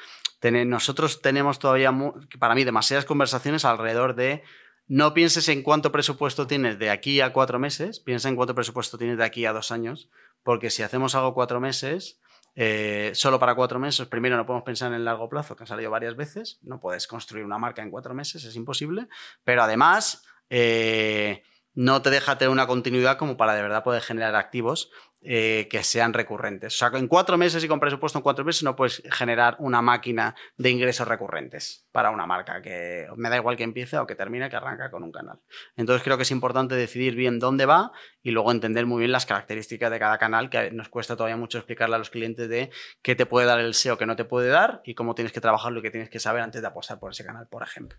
[0.51, 1.93] nosotros tenemos todavía,
[2.37, 4.43] para mí, demasiadas conversaciones alrededor de
[4.87, 8.97] no pienses en cuánto presupuesto tienes de aquí a cuatro meses, piensa en cuánto presupuesto
[8.97, 10.09] tienes de aquí a dos años,
[10.43, 12.19] porque si hacemos algo cuatro meses,
[12.55, 15.67] eh, solo para cuatro meses, primero no podemos pensar en el largo plazo, que han
[15.67, 19.07] salido varias veces, no puedes construir una marca en cuatro meses, es imposible,
[19.43, 21.43] pero además eh,
[21.73, 24.91] no te deja tener una continuidad como para de verdad poder generar activos
[25.25, 26.75] eh, que sean recurrentes.
[26.75, 29.81] O sea, en cuatro meses y con presupuesto en cuatro meses no puedes generar una
[29.81, 34.15] máquina de ingresos recurrentes para una marca, que me da igual que empiece o que
[34.15, 35.39] termine, que arranca con un canal.
[35.77, 39.25] Entonces creo que es importante decidir bien dónde va y luego entender muy bien las
[39.25, 42.69] características de cada canal, que nos cuesta todavía mucho explicarle a los clientes de
[43.01, 45.39] qué te puede dar el SEO, qué no te puede dar y cómo tienes que
[45.39, 47.97] trabajarlo y qué tienes que saber antes de apostar por ese canal, por ejemplo.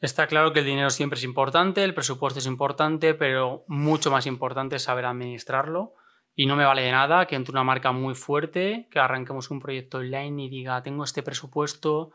[0.00, 4.26] Está claro que el dinero siempre es importante, el presupuesto es importante, pero mucho más
[4.26, 5.94] importante es saber administrarlo
[6.38, 9.58] y no me vale de nada que entre una marca muy fuerte, que arranquemos un
[9.58, 12.12] proyecto online y diga, tengo este presupuesto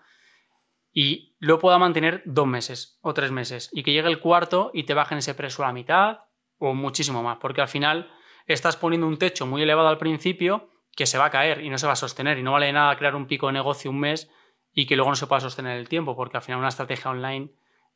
[0.94, 4.84] y lo pueda mantener dos meses o tres meses y que llegue el cuarto y
[4.84, 6.20] te bajen ese precio a la mitad
[6.58, 8.10] o muchísimo más, porque al final
[8.48, 11.78] estás poniendo un techo muy elevado al principio que se va a caer y no
[11.78, 14.00] se va a sostener y no vale de nada crear un pico de negocio un
[14.00, 14.32] mes
[14.72, 17.50] y que luego no se pueda sostener el tiempo, porque al final una estrategia online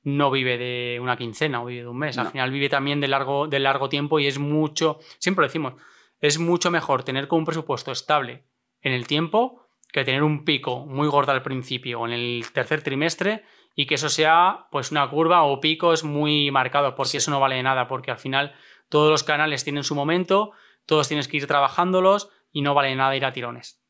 [0.03, 3.07] no vive de una quincena o vive de un mes, al final vive también de
[3.07, 5.75] largo, de largo tiempo y es mucho, siempre lo decimos,
[6.19, 8.45] es mucho mejor tener con un presupuesto estable
[8.81, 12.81] en el tiempo que tener un pico muy gordo al principio o en el tercer
[12.81, 13.43] trimestre
[13.75, 17.61] y que eso sea pues una curva o picos muy marcados porque eso no vale
[17.63, 18.53] nada porque al final
[18.89, 20.51] todos los canales tienen su momento,
[20.85, 23.86] todos tienes que ir trabajándolos y no vale nada ir a tirones.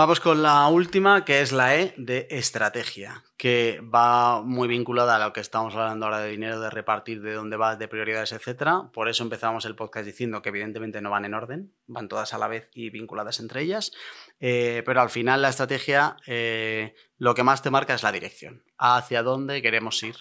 [0.00, 5.18] Vamos con la última, que es la E de estrategia, que va muy vinculada a
[5.18, 8.88] lo que estamos hablando ahora de dinero, de repartir, de dónde vas, de prioridades, etcétera.
[8.94, 12.38] Por eso empezamos el podcast diciendo que evidentemente no van en orden, van todas a
[12.38, 13.92] la vez y vinculadas entre ellas.
[14.38, 18.64] Eh, pero al final la estrategia eh, lo que más te marca es la dirección,
[18.78, 20.16] hacia dónde queremos ir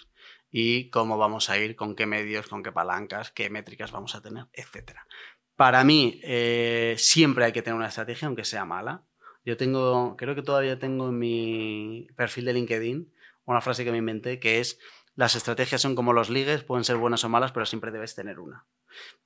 [0.52, 4.22] y cómo vamos a ir, con qué medios, con qué palancas, qué métricas vamos a
[4.22, 5.08] tener, etcétera.
[5.56, 9.06] Para mí, eh, siempre hay que tener una estrategia, aunque sea mala
[9.46, 13.14] yo tengo, creo que todavía tengo en mi perfil de LinkedIn
[13.46, 14.80] una frase que me inventé que es,
[15.16, 18.40] las estrategias son como los ligues, pueden ser buenas o malas, pero siempre debes tener
[18.40, 18.68] una.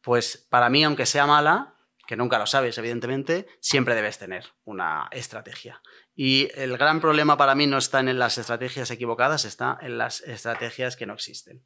[0.01, 1.75] Pues para mí, aunque sea mala,
[2.07, 5.81] que nunca lo sabes, evidentemente, siempre debes tener una estrategia.
[6.15, 10.21] Y el gran problema para mí no está en las estrategias equivocadas, está en las
[10.21, 11.65] estrategias que no existen.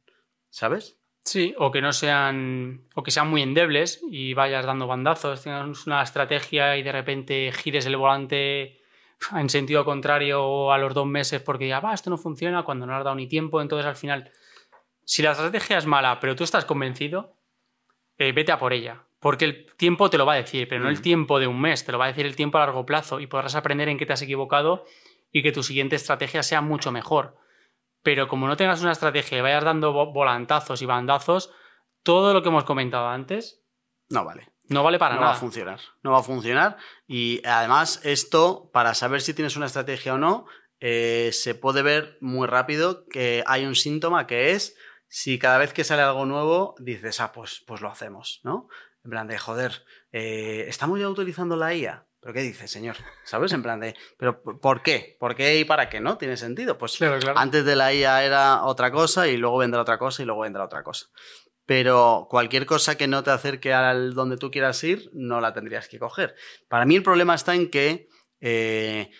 [0.50, 0.97] ¿Sabes?
[1.28, 5.86] Sí, o que no sean, o que sean muy endebles y vayas dando bandazos, tengas
[5.86, 8.80] una estrategia y de repente gires el volante
[9.36, 12.96] en sentido contrario a los dos meses porque ya va, esto no funciona cuando no
[12.96, 14.30] has dado ni tiempo, entonces al final,
[15.04, 17.36] si la estrategia es mala, pero tú estás convencido,
[18.16, 20.88] eh, vete a por ella, porque el tiempo te lo va a decir, pero no
[20.88, 21.02] el mm.
[21.02, 23.26] tiempo de un mes, te lo va a decir el tiempo a largo plazo y
[23.26, 24.86] podrás aprender en qué te has equivocado
[25.30, 27.36] y que tu siguiente estrategia sea mucho mejor
[28.08, 31.52] pero como no tengas una estrategia y vayas dando volantazos y bandazos,
[32.02, 33.62] todo lo que hemos comentado antes...
[34.08, 34.48] No vale.
[34.70, 35.26] No vale para nada.
[35.26, 35.80] No va a funcionar.
[36.02, 36.78] No va a funcionar.
[37.06, 40.46] Y además, esto, para saber si tienes una estrategia o no,
[40.80, 44.74] eh, se puede ver muy rápido que hay un síntoma que es
[45.08, 48.68] si cada vez que sale algo nuevo dices, ah, pues, pues lo hacemos, ¿no?
[49.04, 52.07] En plan de, joder, eh, ¿estamos ya utilizando la IA?
[52.20, 52.96] ¿Pero qué dice, señor?
[53.24, 53.52] ¿Sabes?
[53.52, 55.16] En plan de, ¿pero por qué?
[55.18, 56.00] ¿Por qué y para qué?
[56.00, 56.18] ¿No?
[56.18, 56.78] ¿Tiene sentido?
[56.78, 56.98] Pues
[57.36, 60.64] antes de la IA era otra cosa y luego vendrá otra cosa y luego vendrá
[60.64, 61.06] otra cosa.
[61.66, 65.86] Pero cualquier cosa que no te acerque al donde tú quieras ir, no la tendrías
[65.88, 66.34] que coger.
[66.66, 68.08] Para mí el problema está en que
[68.40, 69.10] eh,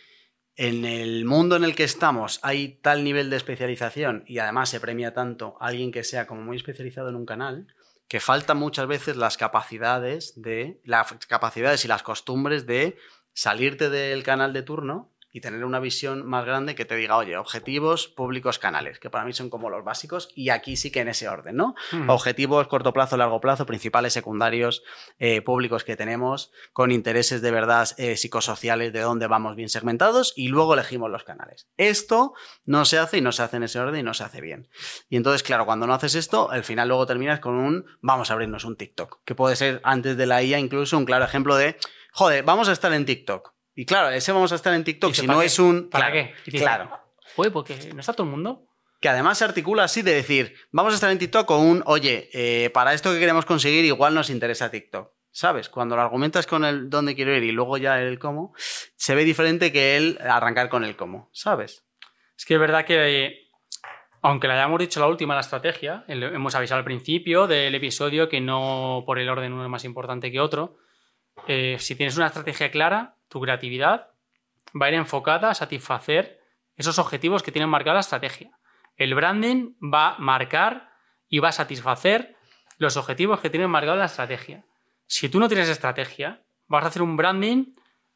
[0.59, 4.81] en el mundo en el que estamos hay tal nivel de especialización y además se
[4.81, 7.69] premia tanto a alguien que sea como muy especializado en un canal
[8.09, 12.99] que faltan muchas veces las capacidades de las capacidades y las costumbres de
[13.33, 17.37] salirte del canal de turno y tener una visión más grande que te diga, oye,
[17.37, 21.09] objetivos, públicos, canales, que para mí son como los básicos y aquí sí que en
[21.09, 21.75] ese orden, ¿no?
[22.07, 24.83] Objetivos, corto plazo, largo plazo, principales, secundarios,
[25.19, 30.33] eh, públicos que tenemos, con intereses de verdad eh, psicosociales de dónde vamos bien segmentados
[30.37, 31.69] y luego elegimos los canales.
[31.77, 32.33] Esto
[32.65, 34.69] no se hace y no se hace en ese orden y no se hace bien.
[35.09, 38.33] Y entonces, claro, cuando no haces esto, al final luego terminas con un, vamos a
[38.33, 41.77] abrirnos un TikTok, que puede ser antes de la IA incluso un claro ejemplo de,
[42.13, 45.15] joder, vamos a estar en TikTok y claro, ese vamos a estar en TikTok.
[45.15, 45.89] Si no es un.
[45.89, 46.35] ¿Para qué?
[46.51, 46.99] claro.
[47.37, 48.67] Oye, porque no está todo el mundo.
[49.01, 52.29] Que además se articula así de decir, vamos a estar en TikTok con un, oye,
[52.33, 55.13] eh, para esto que queremos conseguir, igual nos interesa TikTok.
[55.31, 55.69] ¿Sabes?
[55.69, 59.25] Cuando lo argumentas con el dónde quiero ir y luego ya el cómo, se ve
[59.25, 61.31] diferente que el arrancar con el cómo.
[61.33, 61.85] ¿Sabes?
[62.37, 63.47] Es que es verdad que,
[64.23, 68.41] aunque le hayamos dicho la última, la estrategia, hemos avisado al principio del episodio que
[68.41, 70.79] no por el orden uno es más importante que otro.
[71.47, 74.11] Eh, si tienes una estrategia clara, tu creatividad
[74.81, 76.41] va a ir enfocada a satisfacer
[76.77, 78.59] esos objetivos que tiene marcada la estrategia.
[78.97, 80.91] El branding va a marcar
[81.29, 82.37] y va a satisfacer
[82.79, 84.65] los objetivos que tiene marcada la estrategia.
[85.07, 87.73] Si tú no tienes estrategia, vas a hacer un branding,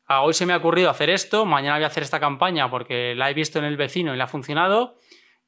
[0.07, 3.15] ah, hoy se me ha ocurrido hacer esto, mañana voy a hacer esta campaña porque
[3.15, 4.99] la he visto en el vecino y le ha funcionado,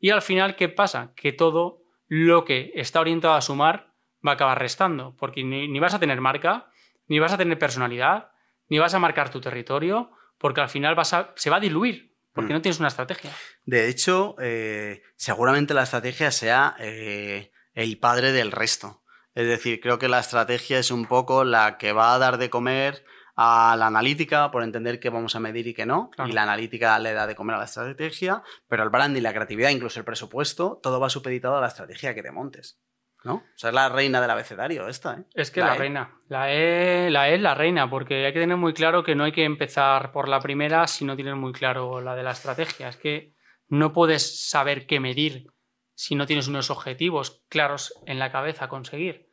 [0.01, 1.13] y al final, ¿qué pasa?
[1.15, 3.93] Que todo lo que está orientado a sumar
[4.27, 6.69] va a acabar restando, porque ni vas a tener marca,
[7.07, 8.31] ni vas a tener personalidad,
[8.69, 12.15] ni vas a marcar tu territorio, porque al final vas a, se va a diluir,
[12.33, 12.57] porque mm.
[12.57, 13.31] no tienes una estrategia.
[13.65, 19.03] De hecho, eh, seguramente la estrategia sea eh, el padre del resto.
[19.35, 22.51] Es decir, creo que la estrategia es un poco la que va a dar de
[22.51, 23.05] comer
[23.37, 26.11] a la analítica por entender qué vamos a medir y qué no.
[26.27, 29.71] Y la analítica le da de comer a la estrategia, pero el branding, la creatividad,
[29.71, 32.79] incluso el presupuesto, todo va supeditado a la estrategia que te montes.
[33.25, 33.35] ¿No?
[33.35, 35.25] O sea, es la reina del abecedario esta, ¿eh?
[35.35, 35.79] Es que la, e.
[35.79, 36.21] reina.
[36.29, 39.25] La E, la E es la reina, porque hay que tener muy claro que no
[39.25, 42.89] hay que empezar por la primera si no tienes muy claro la de la estrategia.
[42.89, 43.35] Es que
[43.69, 45.47] no puedes saber qué medir
[45.95, 49.29] si no tienes unos objetivos claros en la cabeza a conseguir.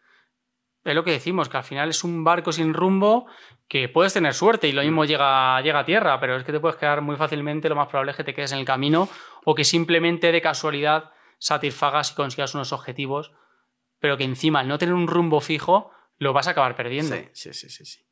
[0.83, 3.27] Es lo que decimos, que al final es un barco sin rumbo
[3.67, 6.59] que puedes tener suerte y lo mismo llega, llega a tierra, pero es que te
[6.59, 9.07] puedes quedar muy fácilmente, lo más probable es que te quedes en el camino
[9.45, 13.31] o que simplemente de casualidad satisfagas y consigas unos objetivos
[14.01, 17.15] pero que encima al no tener un rumbo fijo, lo vas a acabar perdiendo.
[17.33, 18.05] Sí, sí, sí, sí.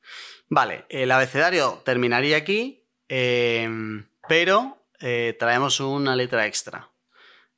[0.47, 6.91] Vale, el abecedario terminaría aquí, em, pero eh, traemos una letra extra,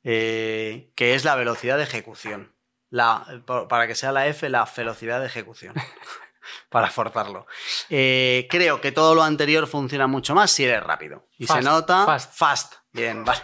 [0.02, 2.54] eh, que es la velocidad de ejecución.
[2.88, 5.74] La, para que sea la F, la velocidad de ejecución.
[6.68, 7.46] para forzarlo.
[7.88, 11.28] Eh, creo que todo lo anterior funciona mucho más si eres rápido.
[11.38, 12.04] Y se nota.
[12.04, 12.34] Fast.
[12.34, 12.74] Fast.
[12.92, 13.40] Bien, vale.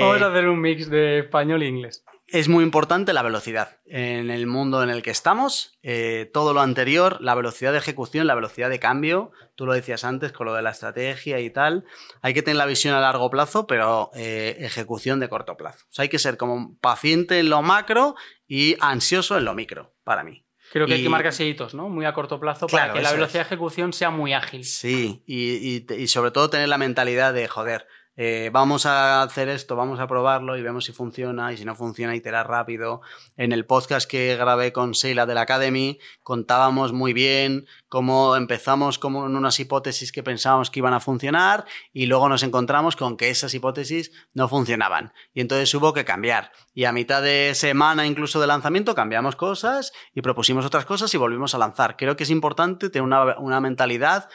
[0.00, 3.78] Vamos a hacer un mix de español e inglés es muy importante la velocidad.
[3.86, 8.26] En el mundo en el que estamos, eh, todo lo anterior, la velocidad de ejecución,
[8.26, 11.84] la velocidad de cambio, tú lo decías antes con lo de la estrategia y tal,
[12.22, 15.86] hay que tener la visión a largo plazo, pero eh, ejecución de corto plazo.
[15.88, 18.16] O sea, hay que ser como paciente en lo macro
[18.48, 20.44] y ansioso en lo micro, para mí.
[20.72, 21.88] Creo que hay que marcar hitos, ¿no?
[21.88, 24.64] Muy a corto plazo para que la velocidad de ejecución sea muy ágil.
[24.64, 27.86] Sí, y sobre todo tener la mentalidad de, joder,
[28.18, 31.74] eh, vamos a hacer esto, vamos a probarlo y vemos si funciona y si no
[31.74, 33.02] funciona iterar rápido.
[33.36, 38.98] En el podcast que grabé con Sheila de la Academy contábamos muy bien cómo empezamos
[38.98, 43.18] como en unas hipótesis que pensábamos que iban a funcionar y luego nos encontramos con
[43.18, 46.52] que esas hipótesis no funcionaban y entonces hubo que cambiar.
[46.72, 51.18] Y a mitad de semana incluso de lanzamiento cambiamos cosas y propusimos otras cosas y
[51.18, 51.96] volvimos a lanzar.
[51.96, 54.28] Creo que es importante tener una, una mentalidad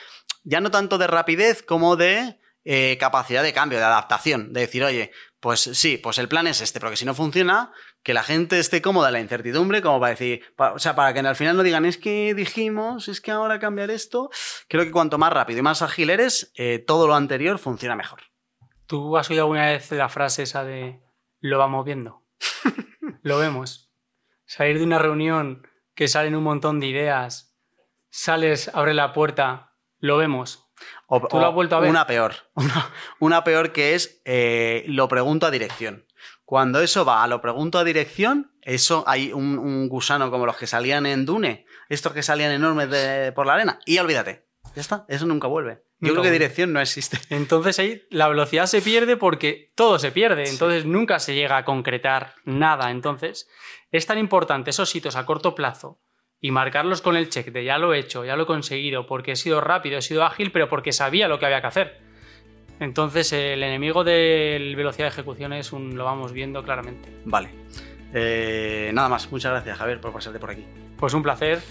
[0.43, 4.83] ya no tanto de rapidez como de eh, capacidad de cambio, de adaptación, de decir,
[4.83, 7.71] oye, pues sí, pues el plan es este, porque si no funciona,
[8.03, 11.19] que la gente esté cómoda en la incertidumbre, como para decir, o sea, para que
[11.21, 14.29] al final no digan, es que dijimos, es que ahora cambiar esto,
[14.67, 18.21] creo que cuanto más rápido y más ágil eres, eh, todo lo anterior funciona mejor.
[18.85, 21.01] ¿Tú has oído alguna vez la frase esa de
[21.39, 22.23] lo vamos viendo?
[23.23, 23.91] lo vemos.
[24.45, 27.57] Salir de una reunión que salen un montón de ideas,
[28.11, 30.70] sales, abre la puerta, lo vemos
[31.13, 31.89] O, ¿Tú lo o has vuelto a ver?
[31.89, 32.33] Una peor.
[32.55, 32.89] Una,
[33.19, 36.05] una peor que es eh, lo pregunto a dirección.
[36.45, 40.55] Cuando eso va a lo pregunto a dirección, eso hay un, un gusano como los
[40.57, 44.47] que salían en Dune, estos que salían enormes de- por la arena, y olvídate.
[44.75, 45.83] Ya está, eso nunca vuelve.
[45.99, 47.19] Yo creo que dirección no existe.
[47.29, 51.65] Entonces ahí la velocidad se pierde porque todo se pierde, entonces nunca se llega a
[51.65, 52.89] concretar nada.
[52.91, 53.49] Entonces
[53.91, 55.99] es tan importante esos hitos a corto plazo
[56.41, 59.33] y marcarlos con el check de ya lo he hecho, ya lo he conseguido, porque
[59.33, 61.97] he sido rápido, he sido ágil, pero porque sabía lo que había que hacer.
[62.79, 67.09] Entonces el enemigo de velocidad de ejecución es un, lo vamos viendo claramente.
[67.25, 67.49] Vale.
[68.13, 70.65] Eh, nada más, muchas gracias Javier por pasarte por aquí.
[70.97, 71.61] Pues un placer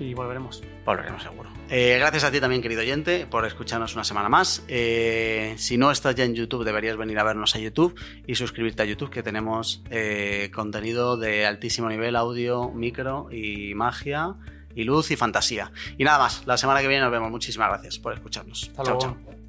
[0.00, 0.62] y volveremos.
[0.84, 1.50] Volveremos seguro.
[1.68, 4.64] Eh, gracias a ti también, querido oyente, por escucharnos una semana más.
[4.66, 7.94] Eh, si no estás ya en YouTube, deberías venir a vernos a YouTube
[8.26, 14.34] y suscribirte a YouTube, que tenemos eh, contenido de altísimo nivel, audio, micro y magia
[14.74, 15.70] y luz y fantasía.
[15.98, 17.30] Y nada más, la semana que viene nos vemos.
[17.30, 18.70] Muchísimas gracias por escucharnos.
[18.70, 19.00] Hasta chao, luego.
[19.00, 19.39] chao.